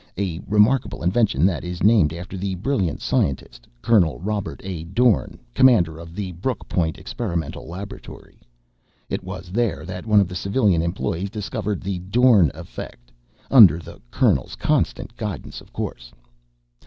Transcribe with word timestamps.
A 0.17 0.39
remarkable 0.47 1.03
invention 1.03 1.45
that 1.45 1.63
is 1.63 1.83
named 1.83 2.11
after 2.11 2.35
that 2.35 2.63
brilliant 2.63 3.01
scientist, 3.03 3.67
Colonel 3.83 4.19
Robert 4.19 4.59
A. 4.63 4.83
Dorn, 4.83 5.37
Commander 5.53 5.99
of 5.99 6.15
the 6.15 6.31
Brooke 6.31 6.67
Point 6.67 6.97
Experimental 6.97 7.67
Laboratory. 7.67 8.39
It 9.09 9.23
was 9.23 9.51
there 9.51 9.85
that 9.85 10.07
one 10.07 10.19
of 10.19 10.27
the 10.27 10.33
civilian 10.33 10.81
employees 10.81 11.29
discovered 11.29 11.81
the 11.81 11.99
Dorn 11.99 12.49
effect 12.55 13.11
under 13.51 13.77
the 13.77 14.01
Colonel's 14.09 14.55
constant 14.55 15.15
guidance, 15.17 15.61
of 15.61 15.71
course. 15.71 16.11